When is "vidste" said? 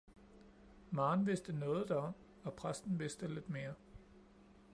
1.27-1.53, 2.99-3.27